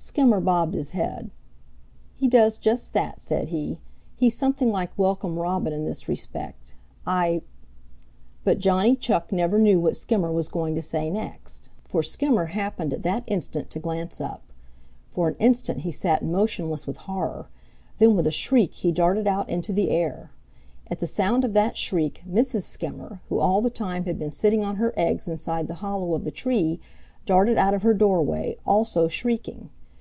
[0.00, 1.32] Skimmer bobbed his head.
[2.14, 3.80] "He does just that," said he.
[4.16, 6.74] "He's something like Welcome Robin in this respect.
[7.04, 7.42] I"
[8.44, 12.92] But Johnny Chuck never knew what Skimmer was going to say next, for Skimmer happened
[12.94, 14.44] at that instant to glance up.
[15.08, 17.48] For an instant he sat motionless with horror,
[17.98, 20.30] then with a shriek he darted out into the air.
[20.88, 22.62] At the sound of that shriek Mrs.
[22.62, 26.22] Skimmer, who all the time had been sitting on her eggs inside the hollow of
[26.22, 26.78] the tree,
[27.26, 29.70] darted out of her doorway, also shrieking.